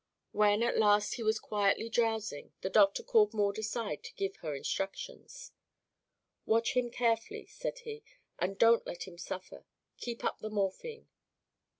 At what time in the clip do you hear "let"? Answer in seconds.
8.87-9.03